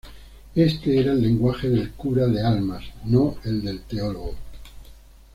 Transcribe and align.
Este 0.55 0.99
era 0.99 1.11
el 1.11 1.21
lenguaje 1.21 1.69
del 1.69 1.91
cura 1.91 2.25
de 2.25 2.41
almas, 2.43 2.83
no 3.05 3.35
el 3.43 3.61
del 3.61 3.83
teólogo. 3.83 4.33